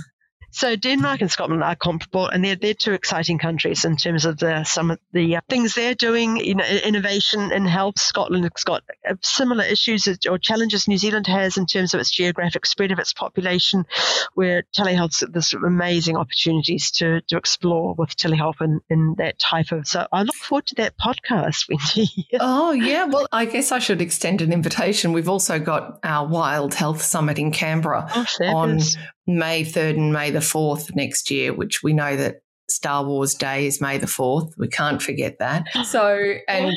So 0.52 0.76
Denmark 0.76 1.22
and 1.22 1.30
Scotland 1.30 1.64
are 1.64 1.74
comparable, 1.74 2.28
and 2.28 2.44
they're 2.44 2.56
they're 2.56 2.74
two 2.74 2.92
exciting 2.92 3.38
countries 3.38 3.84
in 3.84 3.96
terms 3.96 4.26
of 4.26 4.38
the 4.38 4.64
some 4.64 4.90
of 4.90 4.98
the 5.12 5.36
uh, 5.36 5.40
things 5.48 5.74
they're 5.74 5.94
doing. 5.94 6.36
You 6.36 6.56
know, 6.56 6.64
innovation 6.64 7.50
in 7.52 7.64
health. 7.64 7.98
Scotland 7.98 8.44
has 8.44 8.64
got 8.64 8.82
uh, 9.08 9.14
similar 9.22 9.64
issues 9.64 10.06
or 10.28 10.38
challenges 10.38 10.86
New 10.86 10.98
Zealand 10.98 11.26
has 11.26 11.56
in 11.56 11.64
terms 11.64 11.94
of 11.94 12.00
its 12.00 12.10
geographic 12.10 12.66
spread 12.66 12.92
of 12.92 12.98
its 12.98 13.14
population, 13.14 13.86
where 14.34 14.64
telehealth 14.76 15.24
there's 15.32 15.54
amazing 15.54 16.16
opportunities 16.16 16.90
to 16.92 17.22
to 17.28 17.38
explore 17.38 17.94
with 17.94 18.14
telehealth 18.14 18.60
in, 18.60 18.80
in 18.90 19.14
that 19.16 19.38
type 19.38 19.72
of. 19.72 19.88
So 19.88 20.06
I 20.12 20.22
look 20.22 20.36
forward 20.36 20.66
to 20.66 20.74
that 20.76 20.94
podcast, 20.98 21.66
Wendy. 21.96 22.28
oh 22.40 22.72
yeah, 22.72 23.04
well 23.04 23.26
I 23.32 23.46
guess 23.46 23.72
I 23.72 23.78
should 23.78 24.02
extend 24.02 24.42
an 24.42 24.52
invitation. 24.52 25.14
We've 25.14 25.30
also 25.30 25.58
got 25.58 25.98
our 26.04 26.26
Wild 26.28 26.74
Health 26.74 27.00
Summit 27.00 27.38
in 27.38 27.52
Canberra 27.52 28.06
oh, 28.14 28.26
on 28.44 28.80
May 29.26 29.64
3rd 29.64 29.96
and 29.96 30.12
May 30.12 30.30
the 30.30 30.40
4th 30.40 30.94
next 30.94 31.30
year, 31.30 31.52
which 31.52 31.82
we 31.82 31.92
know 31.92 32.16
that 32.16 32.42
Star 32.68 33.04
Wars 33.04 33.34
Day 33.34 33.66
is 33.66 33.80
May 33.80 33.98
the 33.98 34.06
4th. 34.06 34.52
We 34.56 34.68
can't 34.68 35.02
forget 35.02 35.38
that. 35.38 35.66
So, 35.84 36.34
and 36.48 36.74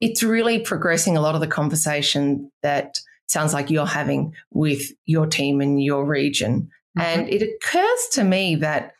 it's 0.00 0.22
really 0.22 0.60
progressing 0.60 1.16
a 1.16 1.20
lot 1.20 1.34
of 1.34 1.40
the 1.40 1.46
conversation 1.46 2.50
that 2.62 2.98
sounds 3.28 3.52
like 3.52 3.70
you're 3.70 3.86
having 3.86 4.34
with 4.50 4.82
your 5.04 5.26
team 5.26 5.60
in 5.60 5.78
your 5.78 6.04
region. 6.04 6.70
Mm-hmm. 6.98 7.00
And 7.00 7.28
it 7.28 7.42
occurs 7.42 8.08
to 8.12 8.24
me 8.24 8.56
that 8.56 8.92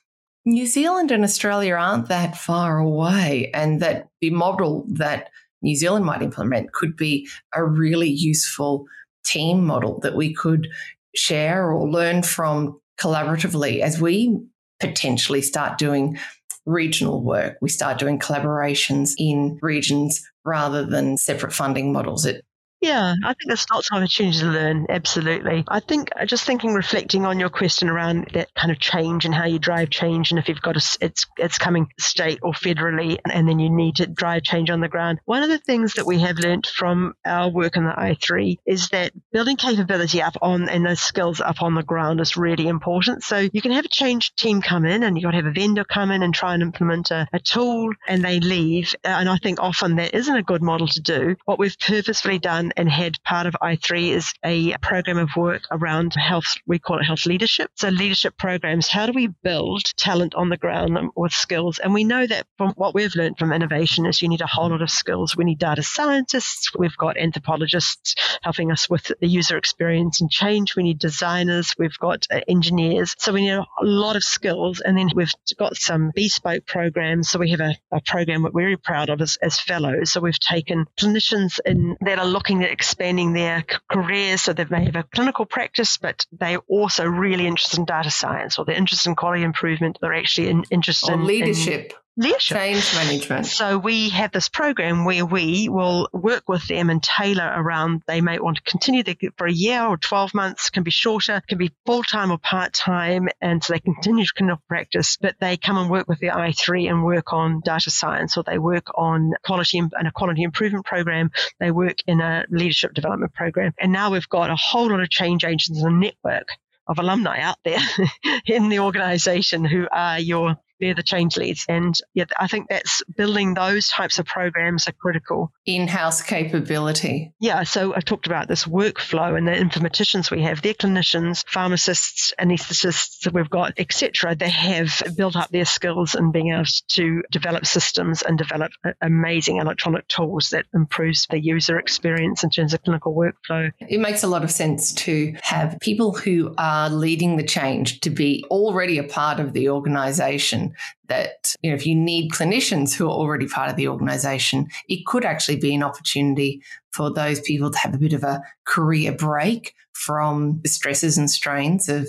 New 0.45 0.67
Zealand 0.67 1.11
and 1.11 1.25
Australia 1.25 1.75
aren't 1.75 2.09
that 2.09 2.37
far 2.37 2.79
away, 2.79 3.51
and 3.53 3.81
that 3.81 4.09
the 4.21 4.31
model 4.31 4.87
that 4.89 5.31
New 5.63 5.77
Zealand 5.77 6.05
might 6.05 6.23
implement 6.23 6.73
could 6.73 6.97
be 6.97 7.29
a 7.55 7.65
really 7.65 8.09
useful 8.09 8.87
team 9.25 9.67
model 9.67 10.01
that 10.01 10.17
we 10.17 10.33
could 10.33 10.69
share 11.15 11.71
or 11.71 11.89
learn 11.89 12.23
from 12.23 12.81
collaboratively 13.01 13.81
as 13.81 14.01
we 14.01 14.39
potentially 14.79 15.43
start 15.43 15.79
doing 15.79 16.19
regional 16.67 17.23
work. 17.23 17.57
We 17.61 17.69
start 17.69 17.99
doing 17.99 18.19
collaborations 18.19 19.13
in 19.19 19.59
regions 19.63 20.23
rather 20.45 20.85
than 20.85 21.17
separate 21.17 21.53
funding 21.53 21.93
models. 21.93 22.25
It 22.25 22.45
yeah, 22.81 23.15
I 23.23 23.35
think 23.35 23.49
there's 23.49 23.67
lots 23.71 23.91
of 23.91 23.99
opportunity 23.99 24.39
to 24.39 24.47
learn. 24.47 24.87
Absolutely. 24.89 25.65
I 25.69 25.81
think 25.81 26.11
uh, 26.19 26.25
just 26.25 26.45
thinking, 26.45 26.73
reflecting 26.73 27.27
on 27.27 27.39
your 27.39 27.51
question 27.51 27.91
around 27.91 28.31
that 28.33 28.55
kind 28.55 28.71
of 28.73 28.79
change 28.79 29.27
and 29.27 29.35
how 29.35 29.45
you 29.45 29.59
drive 29.59 29.91
change, 29.91 30.31
and 30.31 30.39
if 30.39 30.49
you've 30.49 30.63
got 30.63 30.77
a, 30.77 30.99
it's 31.03 31.27
it's 31.37 31.59
coming 31.59 31.89
state 31.99 32.39
or 32.43 32.53
federally, 32.53 33.19
and 33.27 33.47
then 33.47 33.59
you 33.59 33.69
need 33.69 33.97
to 33.97 34.07
drive 34.07 34.45
change 34.45 34.71
on 34.71 34.81
the 34.81 34.89
ground. 34.89 35.21
One 35.27 35.43
of 35.43 35.51
the 35.51 35.59
things 35.59 35.95
that 35.95 36.07
we 36.07 36.21
have 36.21 36.39
learned 36.39 36.67
from 36.67 37.15
our 37.27 37.51
work 37.51 37.77
in 37.77 37.85
the 37.85 37.91
I3 37.93 38.59
is 38.65 38.89
that 38.89 39.13
building 39.31 39.57
capability 39.57 40.23
up 40.23 40.37
on 40.41 40.71
and 40.71 40.87
those 40.87 41.01
skills 41.01 41.43
up 41.43 41.63
on 41.63 41.75
the 41.75 41.83
ground 41.83 42.21
is 42.21 42.39
really 42.39 42.67
important. 42.67 43.23
So 43.25 43.47
you 43.53 43.61
can 43.61 43.73
have 43.73 43.85
a 43.85 43.89
change 43.89 44.35
team 44.37 44.63
come 44.63 44.87
in, 44.87 45.03
and 45.03 45.17
you've 45.19 45.25
got 45.25 45.33
to 45.33 45.37
have 45.37 45.47
a 45.47 45.53
vendor 45.53 45.85
come 45.85 46.11
in 46.11 46.23
and 46.23 46.35
try 46.35 46.55
and 46.55 46.63
implement 46.63 47.11
a, 47.11 47.29
a 47.35 47.41
tool, 47.41 47.93
and 48.09 48.25
they 48.25 48.41
leave. 48.41 48.95
And 49.05 49.29
I 49.29 49.37
think 49.37 49.61
often 49.61 49.97
that 49.97 50.15
isn't 50.15 50.35
a 50.35 50.43
good 50.43 50.63
model 50.63 50.87
to 50.89 51.01
do. 51.01 51.37
What 51.45 51.59
we've 51.59 51.79
purposefully 51.79 52.39
done 52.39 52.70
and 52.77 52.89
head 52.89 53.17
part 53.25 53.47
of 53.47 53.57
I3 53.63 54.11
is 54.11 54.33
a 54.45 54.77
program 54.79 55.19
of 55.19 55.31
work 55.37 55.63
around 55.71 56.15
health. 56.15 56.57
We 56.67 56.79
call 56.79 56.99
it 56.99 57.05
health 57.05 57.27
leadership. 57.27 57.71
So 57.77 57.89
leadership 57.89 58.37
programs. 58.39 58.89
How 58.89 59.07
do 59.07 59.13
we 59.13 59.29
build 59.43 59.85
talent 59.97 60.35
on 60.35 60.49
the 60.49 60.57
ground 60.57 60.99
with 61.17 61.33
skills? 61.33 61.79
And 61.79 61.95
we 61.95 62.05
know 62.05 62.27
that 62.27 62.47
from 62.59 62.73
what 62.77 62.95
we've 62.95 63.15
learned 63.15 63.39
from 63.39 63.53
innovation 63.53 64.07
is 64.07 64.23
you 64.23 64.29
need 64.29 64.41
a 64.41 64.47
whole 64.47 64.71
lot 64.71 64.83
of 64.83 64.91
skills. 64.91 65.37
We 65.37 65.45
need 65.45 65.59
data 65.59 65.83
scientists. 65.83 66.71
We've 66.77 66.97
got 66.97 67.17
anthropologists 67.17 68.15
helping 68.43 68.73
us 68.73 68.89
with 68.89 69.13
the 69.21 69.29
user 69.29 69.57
experience 69.57 70.21
and 70.21 70.31
change. 70.31 70.77
We 70.77 70.83
need 70.83 70.99
designers. 70.99 71.75
We've 71.79 71.99
got 71.99 72.27
uh, 72.31 72.41
engineers. 72.49 73.15
So 73.19 73.33
we 73.33 73.43
need 73.43 73.53
a 73.53 73.67
lot 73.83 74.17
of 74.17 74.23
skills. 74.23 74.81
And 74.81 74.97
then 74.97 75.11
we've 75.15 75.33
got 75.59 75.77
some 75.77 76.13
bespoke 76.15 76.67
programs. 76.67 77.31
So 77.31 77.39
we 77.39 77.51
have 77.51 77.61
a, 77.61 77.75
a 77.93 78.01
program 78.07 78.43
that 78.43 78.55
we're 78.55 78.71
very 78.71 78.77
proud 78.77 79.11
of 79.11 79.21
as, 79.21 79.37
as 79.43 79.59
fellows. 79.59 80.13
So 80.13 80.21
we've 80.21 80.39
taken 80.39 80.87
clinicians 80.99 81.59
in, 81.65 81.97
that 82.03 82.19
are 82.19 82.27
looking 82.27 82.60
at 82.65 82.71
expanding 82.71 83.33
their 83.33 83.65
careers 83.89 84.43
so 84.43 84.53
they 84.53 84.65
may 84.69 84.85
have 84.85 84.97
a 84.97 85.03
clinical 85.03 85.47
practice, 85.47 85.97
but 85.97 86.27
they're 86.33 86.63
also 86.69 87.05
really 87.05 87.47
interested 87.47 87.79
in 87.79 87.85
data 87.85 88.11
science 88.11 88.59
or 88.59 88.65
they're 88.65 88.77
interested 88.77 89.09
in 89.09 89.17
quality 89.17 89.43
improvement. 89.43 89.99
They're 90.01 90.15
actually 90.15 90.49
in, 90.49 90.65
interested 90.71 91.11
or 91.11 91.15
in 91.15 91.27
leadership. 91.27 91.93
In, 91.93 91.97
leadership. 92.17 92.57
Change 92.57 92.95
management. 92.95 93.47
So 93.47 93.79
we 93.79 94.11
have 94.11 94.33
this 94.33 94.49
program 94.49 95.05
where 95.05 95.25
we 95.25 95.69
will 95.69 96.09
work 96.13 96.49
with 96.49 96.67
them 96.69 96.91
and 96.91 97.03
tailor 97.03 97.51
around 97.57 98.03
they 98.07 98.21
may 98.21 98.39
want 98.39 98.59
to 98.59 98.63
continue 98.63 99.03
for 99.37 99.47
a 99.47 99.53
year 99.53 99.83
or 99.85 99.97
12 99.97 100.35
months, 100.35 100.71
can 100.71 100.83
be 100.83 100.91
shorter, 100.91 101.43
can 101.49 101.59
be 101.59 101.73
full 101.87 102.03
time 102.03 102.31
or 102.31 102.39
part 102.39 102.73
time. 102.73 103.29
And 103.41 103.63
so 103.63 103.73
they 103.73 103.81
continue 103.81 104.25
to 104.25 104.33
kind 104.37 104.51
of 104.51 104.59
practice, 104.69 105.17
but 105.21 105.37
they 105.41 105.57
come 105.57 105.79
and 105.79 105.91
work 105.91 106.09
with 106.09 106.19
the 106.19 106.29
I3 106.29 106.91
and 106.91 107.05
work 107.05 107.33
on 107.33 107.61
data 107.65 107.91
science 107.91 108.37
or 108.37 108.45
they 108.45 108.59
work 108.59 108.87
on 108.95 109.33
quality 109.45 109.79
and 109.79 109.93
a 110.07 110.13
quality 110.13 110.43
improvement 110.43 110.85
program. 110.85 111.31
They 111.59 111.71
work 111.71 111.97
in 112.07 112.21
a 112.21 112.45
leadership 112.51 112.95
development 112.95 113.35
program. 113.35 113.73
And 113.79 113.93
now 113.93 114.11
we've 114.11 114.29
got 114.29 114.51
a 114.51 114.57
whole 114.57 114.91
lot 114.91 115.01
of 115.01 115.11
change 115.11 115.45
agents 115.45 115.81
and 115.81 115.95
a 115.95 115.99
network 115.99 116.49
of 116.87 116.99
alumni 116.99 117.41
out 117.41 117.59
there 117.65 117.81
in 118.47 118.69
the 118.69 118.81
organization 118.81 119.65
who 119.65 119.87
are 119.91 120.19
your 120.19 120.57
they're 120.81 120.95
the 120.95 121.03
change 121.03 121.37
leads. 121.37 121.65
And 121.69 121.95
yeah, 122.15 122.25
I 122.39 122.47
think 122.47 122.69
that's 122.69 123.03
building 123.17 123.55
those 123.55 123.89
types 123.89 124.19
of 124.19 124.27
programs 124.27 124.89
are 124.89 124.93
critical. 124.93 125.53
In-house 125.67 126.23
capability. 126.23 127.33
Yeah. 127.41 127.63
So 127.65 127.95
I 127.95 128.01
talked 128.01 128.27
about 128.27 128.49
this 128.49 128.65
workflow 128.65 129.37
and 129.37 129.47
the 129.47 129.53
informaticians 129.53 130.31
we 130.31 130.43
have. 130.43 130.63
They're 130.63 130.75
clinicians, 130.75 131.45
pharmacists, 131.47 132.33
anaesthetists 132.41 133.21
that 133.23 133.35
we've 133.35 133.51
got, 133.51 133.75
etc. 133.79 134.35
They 134.35 134.49
have 134.49 135.03
built 135.17 135.37
up 135.37 135.51
their 135.51 135.65
skills 135.65 136.15
in 136.15 136.33
being 136.33 136.53
able 136.53 136.65
to 136.89 137.23
develop 137.31 137.67
systems 137.67 138.23
and 138.23 138.39
develop 138.39 138.73
amazing 139.01 139.59
electronic 139.59 140.09
tools 140.09 140.51
that 140.51 140.67
improves 140.75 141.27
the 141.31 141.41
user 141.41 141.79
experience 141.79 142.45
in 142.45 142.51
terms 142.51 142.75
of 142.75 142.83
clinical 142.83 143.15
workflow. 143.15 143.71
It 143.81 144.01
makes 144.01 144.23
a 144.23 144.29
lot 144.29 144.45
of 144.45 144.51
sense 144.51 144.93
to 144.95 145.35
have 145.43 145.79
people 145.81 146.13
who 146.13 146.55
are 146.59 146.89
leading 146.89 147.37
the 147.37 147.45
change 147.45 148.01
to 148.01 148.11
be 148.11 148.45
already 148.51 148.99
a 148.99 149.05
part 149.05 149.41
of 149.41 149.53
the 149.53 149.69
organization 149.69 150.70
that 151.09 151.55
you 151.63 151.71
know 151.71 151.77
if 151.77 151.87
you 151.87 151.95
need 151.95 152.31
clinicians 152.33 152.95
who 152.95 153.07
are 153.07 153.13
already 153.13 153.47
part 153.47 153.71
of 153.71 153.77
the 153.77 153.89
organization 153.89 154.67
it 154.89 155.07
could 155.07 155.25
actually 155.25 155.57
be 155.57 155.75
an 155.75 155.83
opportunity 155.83 156.63
for 156.93 157.13
those 157.13 157.41
people 157.41 157.71
to 157.71 157.79
have 157.79 157.95
a 157.95 157.99
bit 157.99 158.13
of 158.13 158.23
a 158.23 158.43
career 158.65 159.13
break 159.13 159.75
from 159.93 160.61
the 160.63 160.69
stresses 160.69 161.19
and 161.19 161.31
strains 161.31 161.89
of 161.89 162.09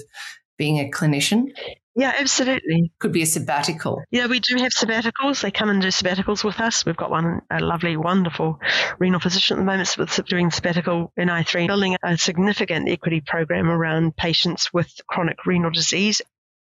being 0.57 0.79
a 0.79 0.89
clinician 0.89 1.47
yeah, 1.93 2.13
absolutely. 2.17 2.91
Could 2.99 3.11
be 3.11 3.23
a 3.23 3.25
sabbatical. 3.25 4.01
Yeah, 4.11 4.27
we 4.27 4.39
do 4.39 4.55
have 4.57 4.71
sabbaticals. 4.71 5.41
They 5.41 5.51
come 5.51 5.69
and 5.69 5.81
do 5.81 5.89
sabbaticals 5.89 6.43
with 6.43 6.59
us. 6.61 6.85
We've 6.85 6.95
got 6.95 7.11
one, 7.11 7.41
a 7.51 7.59
lovely, 7.59 7.97
wonderful 7.97 8.59
renal 8.97 9.19
physician 9.19 9.57
at 9.57 9.59
the 9.59 9.65
moment 9.65 9.95
with 9.97 10.25
doing 10.25 10.51
sabbatical 10.51 11.11
in 11.17 11.27
I3, 11.27 11.67
building 11.67 11.97
a 12.01 12.17
significant 12.17 12.87
equity 12.87 13.21
program 13.21 13.69
around 13.69 14.15
patients 14.15 14.71
with 14.71 14.89
chronic 15.07 15.45
renal 15.45 15.71
disease. 15.71 16.21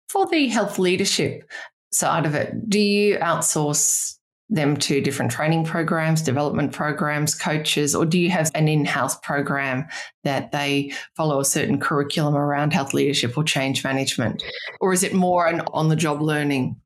For 0.09 0.27
the 0.27 0.49
health 0.49 0.79
leadership, 0.79 1.49
side 1.93 2.27
of 2.27 2.35
it, 2.35 2.69
do 2.69 2.81
you 2.81 3.19
outsource 3.19 4.17
them 4.53 4.77
to 4.77 5.01
different 5.01 5.33
training 5.33 5.65
programs, 5.65 6.21
development 6.21 6.73
programs, 6.73 7.35
coaches, 7.35 7.95
or 7.95 8.05
do 8.05 8.19
you 8.19 8.29
have 8.31 8.51
an 8.55 8.69
in 8.69 8.85
house 8.85 9.19
program 9.21 9.87
that 10.25 10.53
they 10.53 10.93
follow 11.17 11.41
a 11.41 11.45
certain 11.45 11.81
curriculum 11.81 12.37
around 12.37 12.73
health 12.73 12.93
leadership 12.93 13.37
or 13.37 13.45
change 13.45 13.83
management? 13.83 14.43
Or 14.81 14.93
is 14.93 15.03
it 15.03 15.15
more 15.15 15.47
an 15.47 15.63
on 15.73 15.89
the 15.89 15.97
job 15.97 16.21
learning? 16.21 16.77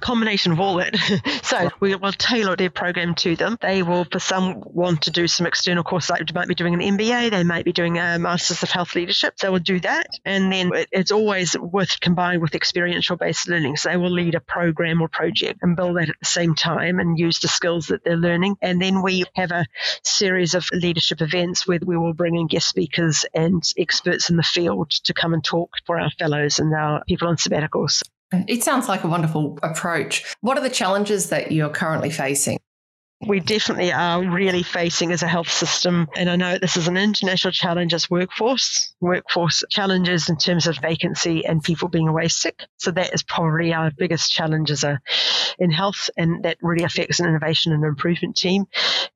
Combination 0.00 0.52
of 0.52 0.60
all 0.60 0.76
that. 0.76 0.96
so 1.42 1.70
we 1.80 1.94
will 1.94 2.12
tailor 2.12 2.56
their 2.56 2.70
program 2.70 3.14
to 3.16 3.36
them. 3.36 3.56
They 3.60 3.82
will, 3.82 4.04
for 4.04 4.18
some, 4.18 4.62
want 4.64 5.02
to 5.02 5.10
do 5.10 5.26
some 5.26 5.46
external 5.46 5.84
courses. 5.84 6.10
Like 6.10 6.26
they 6.26 6.38
might 6.38 6.48
be 6.48 6.54
doing 6.54 6.74
an 6.74 6.98
MBA, 6.98 7.30
they 7.30 7.44
might 7.44 7.64
be 7.64 7.72
doing 7.72 7.98
a 7.98 8.18
Masters 8.18 8.62
of 8.62 8.70
Health 8.70 8.94
Leadership. 8.94 9.34
So 9.36 9.50
we'll 9.50 9.60
do 9.60 9.80
that, 9.80 10.06
and 10.24 10.52
then 10.52 10.70
it's 10.92 11.12
always 11.12 11.56
with 11.58 11.98
combined 12.00 12.42
with 12.42 12.54
experiential 12.54 13.16
based 13.16 13.48
learning. 13.48 13.76
So 13.76 13.88
they 13.88 13.96
will 13.96 14.10
lead 14.10 14.34
a 14.34 14.40
program 14.40 15.00
or 15.00 15.08
project 15.08 15.60
and 15.62 15.76
build 15.76 15.96
that 15.96 16.08
at 16.08 16.16
the 16.20 16.26
same 16.26 16.54
time 16.54 16.98
and 16.98 17.18
use 17.18 17.38
the 17.40 17.48
skills 17.48 17.88
that 17.88 18.04
they're 18.04 18.16
learning. 18.16 18.56
And 18.62 18.80
then 18.80 19.02
we 19.02 19.24
have 19.34 19.50
a 19.50 19.66
series 20.02 20.54
of 20.54 20.68
leadership 20.72 21.20
events 21.20 21.66
where 21.66 21.78
we 21.84 21.96
will 21.96 22.14
bring 22.14 22.36
in 22.36 22.46
guest 22.46 22.68
speakers 22.68 23.24
and 23.34 23.62
experts 23.76 24.30
in 24.30 24.36
the 24.36 24.42
field 24.42 24.90
to 24.90 25.14
come 25.14 25.34
and 25.34 25.44
talk 25.44 25.70
for 25.86 25.98
our 25.98 26.10
fellows 26.10 26.58
and 26.58 26.74
our 26.74 27.02
people 27.04 27.28
on 27.28 27.36
sabbaticals. 27.36 28.02
It 28.32 28.64
sounds 28.64 28.88
like 28.88 29.04
a 29.04 29.08
wonderful 29.08 29.58
approach. 29.62 30.34
What 30.40 30.58
are 30.58 30.62
the 30.62 30.70
challenges 30.70 31.28
that 31.28 31.52
you're 31.52 31.70
currently 31.70 32.10
facing? 32.10 32.58
We 33.26 33.40
definitely 33.40 33.92
are 33.92 34.22
really 34.22 34.62
facing 34.62 35.12
as 35.12 35.22
a 35.22 35.28
health 35.28 35.50
system. 35.50 36.08
And 36.16 36.28
I 36.28 36.36
know 36.36 36.58
this 36.58 36.76
is 36.76 36.88
an 36.88 36.96
international 36.96 37.52
challenge 37.52 37.94
as 37.94 38.10
workforce, 38.10 38.94
workforce 39.00 39.62
challenges 39.70 40.28
in 40.28 40.36
terms 40.36 40.66
of 40.66 40.78
vacancy 40.78 41.44
and 41.44 41.62
people 41.62 41.88
being 41.88 42.08
away 42.08 42.28
sick. 42.28 42.62
So 42.78 42.90
that 42.90 43.14
is 43.14 43.22
probably 43.22 43.72
our 43.72 43.90
biggest 43.96 44.32
challenge 44.32 44.70
as 44.70 44.84
a, 44.84 45.00
in 45.58 45.70
health. 45.70 46.10
And 46.16 46.44
that 46.44 46.58
really 46.62 46.84
affects 46.84 47.20
an 47.20 47.28
innovation 47.28 47.72
and 47.72 47.84
improvement 47.84 48.36
team 48.36 48.66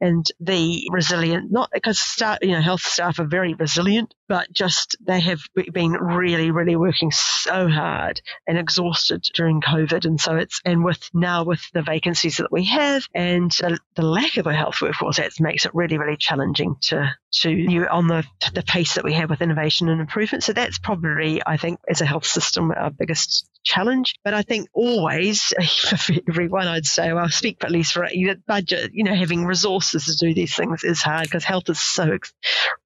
and 0.00 0.26
the 0.40 0.88
resilient, 0.90 1.50
not 1.50 1.70
because 1.72 1.98
staff, 1.98 2.38
you 2.42 2.52
know, 2.52 2.60
health 2.60 2.82
staff 2.82 3.18
are 3.18 3.26
very 3.26 3.54
resilient, 3.54 4.14
but 4.28 4.52
just 4.52 4.96
they 5.00 5.20
have 5.20 5.40
been 5.72 5.92
really, 5.92 6.50
really 6.50 6.76
working 6.76 7.10
so 7.10 7.68
hard 7.68 8.20
and 8.46 8.58
exhausted 8.58 9.22
during 9.34 9.60
COVID. 9.60 10.04
And 10.04 10.20
so 10.20 10.36
it's, 10.36 10.60
and 10.64 10.84
with 10.84 11.08
now 11.12 11.44
with 11.44 11.62
the 11.72 11.82
vacancies 11.82 12.38
that 12.38 12.52
we 12.52 12.64
have 12.66 13.04
and 13.14 13.50
the, 13.50 13.97
the 13.98 14.06
lack 14.06 14.36
of 14.36 14.46
a 14.46 14.54
health 14.54 14.80
workforce, 14.80 15.16
that 15.16 15.32
makes 15.40 15.66
it 15.66 15.74
really, 15.74 15.98
really 15.98 16.16
challenging 16.16 16.76
to, 16.80 17.12
to 17.32 17.50
you 17.50 17.84
on 17.88 18.06
the, 18.06 18.24
the 18.54 18.62
pace 18.62 18.94
that 18.94 19.02
we 19.02 19.12
have 19.12 19.28
with 19.28 19.42
innovation 19.42 19.88
and 19.88 20.00
improvement. 20.00 20.44
So 20.44 20.52
that's 20.52 20.78
probably, 20.78 21.42
I 21.44 21.56
think, 21.56 21.80
as 21.88 22.00
a 22.00 22.06
health 22.06 22.24
system, 22.24 22.70
our 22.70 22.90
biggest 22.90 23.50
challenge. 23.64 24.14
But 24.22 24.34
I 24.34 24.42
think 24.42 24.68
always, 24.72 25.52
for 25.98 26.14
everyone, 26.28 26.68
I'd 26.68 26.86
say, 26.86 27.12
well, 27.12 27.24
I'll 27.24 27.28
speak 27.28 27.64
at 27.64 27.72
least 27.72 27.92
for 27.92 28.08
you 28.08 28.36
budget, 28.46 28.92
you 28.94 29.02
know, 29.02 29.16
having 29.16 29.44
resources 29.44 30.04
to 30.04 30.14
do 30.14 30.32
these 30.32 30.54
things 30.54 30.84
is 30.84 31.02
hard 31.02 31.24
because 31.24 31.42
health 31.42 31.68
is 31.68 31.80
so 31.80 32.12
ex- 32.12 32.32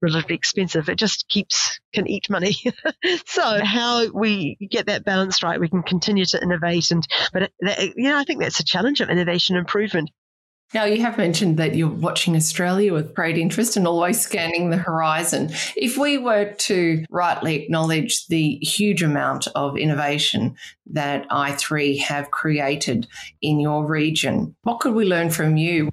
relatively 0.01 0.35
expensive. 0.35 0.89
It 0.89 0.97
just 0.97 1.29
keeps, 1.29 1.79
can 1.93 2.09
eat 2.09 2.31
money. 2.31 2.57
so 3.27 3.63
how 3.63 4.11
we 4.13 4.57
get 4.71 4.87
that 4.87 5.05
balance 5.05 5.43
right, 5.43 5.61
we 5.61 5.69
can 5.69 5.83
continue 5.83 6.25
to 6.25 6.43
innovate. 6.43 6.91
And, 6.91 7.07
but, 7.35 7.43
it, 7.43 7.53
that, 7.61 7.81
you 7.97 8.09
know, 8.09 8.19
I 8.19 8.25
think 8.25 8.41
that's 8.41 8.61
a 8.61 8.65
challenge 8.65 9.03
of 9.03 9.11
innovation 9.11 9.57
and 9.57 9.61
improvement. 9.61 10.09
Now, 10.75 10.85
you 10.85 11.03
have 11.03 11.19
mentioned 11.19 11.59
that 11.59 11.75
you're 11.75 11.89
watching 11.89 12.35
Australia 12.35 12.95
with 12.95 13.15
great 13.15 13.37
interest 13.37 13.77
and 13.77 13.87
always 13.87 14.21
scanning 14.21 14.71
the 14.71 14.79
horizon. 14.79 15.51
If 15.77 15.99
we 15.99 16.17
were 16.17 16.53
to 16.53 17.05
rightly 17.11 17.63
acknowledge 17.63 18.27
the 18.29 18.59
huge 18.63 19.03
amount 19.03 19.49
of 19.55 19.77
innovation 19.77 20.57
that 20.87 21.29
i3 21.29 21.99
have 22.01 22.31
created 22.31 23.07
in 23.43 23.61
your 23.61 23.85
region, 23.87 24.57
what 24.63 24.81
could 24.81 24.95
we 24.95 25.05
learn 25.05 25.29
from 25.29 25.59
you? 25.59 25.91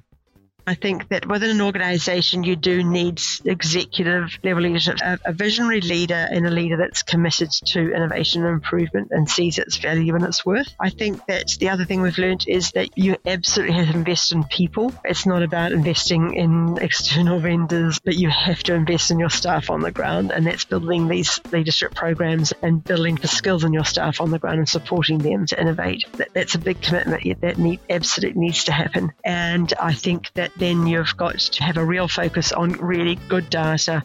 I 0.70 0.74
think 0.74 1.08
that 1.08 1.26
within 1.26 1.50
an 1.50 1.60
organization, 1.62 2.44
you 2.44 2.54
do 2.54 2.84
need 2.84 3.20
executive 3.44 4.38
level 4.44 4.62
leadership, 4.62 4.98
a, 5.02 5.18
a, 5.24 5.32
visionary 5.32 5.80
leader 5.80 6.28
and 6.30 6.46
a 6.46 6.50
leader 6.50 6.76
that's 6.76 7.02
committed 7.02 7.50
to 7.50 7.92
innovation 7.92 8.44
and 8.44 8.54
improvement 8.54 9.08
and 9.10 9.28
sees 9.28 9.58
its 9.58 9.78
value 9.78 10.14
and 10.14 10.22
its 10.22 10.46
worth. 10.46 10.72
I 10.78 10.90
think 10.90 11.26
that 11.26 11.56
the 11.58 11.70
other 11.70 11.84
thing 11.84 12.02
we've 12.02 12.16
learned 12.18 12.44
is 12.46 12.70
that 12.72 12.96
you 12.96 13.16
absolutely 13.26 13.74
have 13.78 13.90
to 13.90 13.98
invest 13.98 14.30
in 14.30 14.44
people. 14.44 14.94
It's 15.04 15.26
not 15.26 15.42
about 15.42 15.72
investing 15.72 16.34
in 16.34 16.78
external 16.80 17.40
vendors, 17.40 17.98
but 17.98 18.14
you 18.14 18.30
have 18.30 18.62
to 18.62 18.74
invest 18.74 19.10
in 19.10 19.18
your 19.18 19.28
staff 19.28 19.70
on 19.70 19.80
the 19.80 19.90
ground. 19.90 20.30
And 20.30 20.46
that's 20.46 20.66
building 20.66 21.08
these 21.08 21.40
leadership 21.50 21.96
programs 21.96 22.52
and 22.62 22.84
building 22.84 23.16
the 23.16 23.26
skills 23.26 23.64
in 23.64 23.72
your 23.72 23.84
staff 23.84 24.20
on 24.20 24.30
the 24.30 24.38
ground 24.38 24.58
and 24.58 24.68
supporting 24.68 25.18
them 25.18 25.46
to 25.46 25.60
innovate. 25.60 26.04
That, 26.12 26.28
that's 26.32 26.54
a 26.54 26.60
big 26.60 26.80
commitment 26.80 27.40
that 27.40 27.58
need, 27.58 27.80
absolutely 27.90 28.40
needs 28.40 28.62
to 28.64 28.72
happen. 28.72 29.12
And 29.24 29.74
I 29.80 29.94
think 29.94 30.32
that 30.34 30.52
then 30.60 30.86
you've 30.86 31.16
got 31.16 31.38
to 31.38 31.64
have 31.64 31.76
a 31.76 31.84
real 31.84 32.06
focus 32.06 32.52
on 32.52 32.72
really 32.72 33.16
good 33.28 33.50
data, 33.50 34.04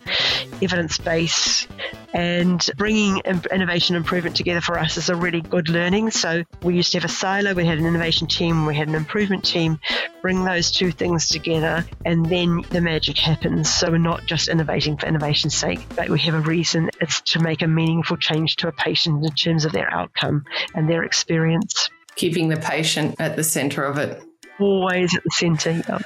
evidence 0.62 0.98
base, 0.98 1.68
and 2.14 2.70
bringing 2.78 3.22
innovation 3.52 3.96
and 3.96 4.04
improvement 4.04 4.38
together 4.38 4.62
for 4.62 4.80
us 4.80 4.96
is 4.96 5.10
a 5.10 5.16
really 5.16 5.42
good 5.42 5.68
learning. 5.68 6.12
So 6.12 6.44
we 6.64 6.76
used 6.76 6.94
to 6.94 7.00
have 7.00 7.10
a 7.10 7.14
silo, 7.14 7.54
we 7.54 7.66
had 7.66 7.78
an 7.78 7.86
innovation 7.86 8.28
team, 8.28 8.66
we 8.66 8.74
had 8.74 8.88
an 8.88 8.96
improvement 8.96 9.44
team. 9.44 9.80
Bring 10.22 10.46
those 10.46 10.72
two 10.72 10.92
things 10.92 11.28
together, 11.28 11.86
and 12.06 12.26
then 12.26 12.62
the 12.70 12.80
magic 12.80 13.18
happens. 13.18 13.72
So 13.72 13.92
we're 13.92 13.98
not 13.98 14.26
just 14.26 14.48
innovating 14.48 14.98
for 14.98 15.08
innovation's 15.08 15.56
sake, 15.56 15.86
but 15.96 16.10
we 16.10 16.20
have 16.20 16.36
a 16.36 16.40
reason. 16.40 16.90
It's 17.02 17.20
to 17.34 17.40
make 17.40 17.62
a 17.62 17.68
meaningful 17.68 18.16
change 18.18 18.56
to 18.58 18.70
a 18.70 18.72
patient 18.72 19.24
in 19.26 19.32
terms 19.34 19.66
of 19.66 19.74
their 19.74 19.94
outcome 19.94 20.46
and 20.74 20.90
their 20.90 21.04
experience. 21.04 21.90
Keeping 22.16 22.48
the 22.48 22.58
patient 22.58 23.16
at 23.20 23.36
the 23.36 23.44
centre 23.44 23.84
of 23.84 23.98
it. 23.98 24.24
Always 24.58 25.14
at 25.14 25.24
the 25.24 25.32
centre. 25.32 25.84
Yeah. 25.88 26.00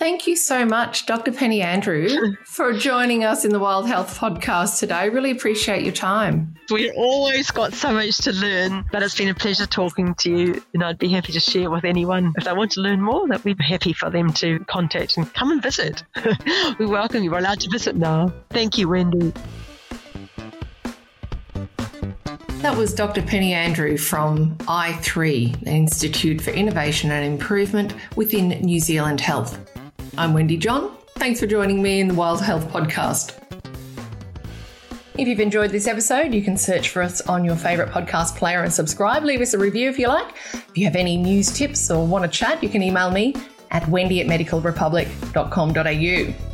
Thank 0.00 0.26
you 0.26 0.34
so 0.34 0.64
much, 0.64 1.04
Dr. 1.04 1.30
Penny 1.30 1.60
Andrew, 1.60 2.08
for 2.46 2.72
joining 2.72 3.22
us 3.22 3.44
in 3.44 3.50
the 3.50 3.58
Wild 3.58 3.86
Health 3.86 4.18
podcast 4.18 4.78
today. 4.78 5.10
Really 5.10 5.30
appreciate 5.30 5.82
your 5.82 5.92
time. 5.92 6.54
We've 6.70 6.94
always 6.96 7.50
got 7.50 7.74
so 7.74 7.92
much 7.92 8.16
to 8.20 8.32
learn, 8.32 8.86
but 8.90 9.02
it's 9.02 9.14
been 9.14 9.28
a 9.28 9.34
pleasure 9.34 9.66
talking 9.66 10.14
to 10.14 10.30
you. 10.34 10.64
And 10.72 10.82
I'd 10.82 10.96
be 10.96 11.10
happy 11.10 11.32
to 11.32 11.40
share 11.40 11.68
with 11.68 11.84
anyone 11.84 12.32
if 12.38 12.44
they 12.44 12.52
want 12.54 12.72
to 12.72 12.80
learn 12.80 13.02
more, 13.02 13.28
that 13.28 13.44
we'd 13.44 13.58
be 13.58 13.64
happy 13.64 13.92
for 13.92 14.08
them 14.08 14.32
to 14.32 14.60
contact 14.60 15.18
and 15.18 15.30
come 15.34 15.50
and 15.50 15.62
visit. 15.62 16.02
we 16.78 16.86
welcome 16.86 17.22
you. 17.22 17.30
We're 17.30 17.40
allowed 17.40 17.60
to 17.60 17.68
visit 17.68 17.94
now. 17.94 18.32
Thank 18.48 18.78
you, 18.78 18.88
Wendy. 18.88 19.34
That 22.62 22.74
was 22.74 22.94
Dr. 22.94 23.20
Penny 23.20 23.52
Andrew 23.52 23.98
from 23.98 24.56
i3, 24.60 25.60
the 25.62 25.70
Institute 25.70 26.40
for 26.40 26.52
Innovation 26.52 27.10
and 27.10 27.30
Improvement 27.30 27.94
within 28.16 28.48
New 28.48 28.80
Zealand 28.80 29.20
Health. 29.20 29.58
I'm 30.16 30.32
Wendy 30.34 30.56
John. 30.56 30.96
Thanks 31.16 31.40
for 31.40 31.46
joining 31.46 31.82
me 31.82 32.00
in 32.00 32.08
the 32.08 32.14
Wild 32.14 32.42
Health 32.42 32.66
Podcast. 32.68 33.36
If 35.18 35.28
you've 35.28 35.40
enjoyed 35.40 35.70
this 35.70 35.86
episode, 35.86 36.32
you 36.32 36.40
can 36.42 36.56
search 36.56 36.88
for 36.88 37.02
us 37.02 37.20
on 37.22 37.44
your 37.44 37.56
favourite 37.56 37.92
podcast 37.92 38.36
player 38.36 38.62
and 38.62 38.72
subscribe. 38.72 39.22
Leave 39.22 39.42
us 39.42 39.52
a 39.54 39.58
review 39.58 39.90
if 39.90 39.98
you 39.98 40.08
like. 40.08 40.34
If 40.54 40.70
you 40.74 40.84
have 40.84 40.96
any 40.96 41.16
news 41.16 41.50
tips 41.50 41.90
or 41.90 42.06
want 42.06 42.24
to 42.24 42.30
chat, 42.30 42.62
you 42.62 42.68
can 42.68 42.82
email 42.82 43.10
me 43.10 43.34
at 43.70 43.86
wendy 43.88 44.20
at 44.20 44.26
medicalrepublic.com.au. 44.26 46.49